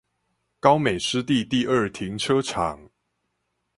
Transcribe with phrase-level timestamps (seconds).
[0.59, 2.89] 高美濕地第二停車場